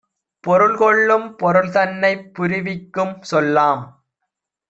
[0.43, 3.83] பொருள்கொள்ளும் பொருள்தன்னைப் புரிவிக்கும் சொல்லாம்.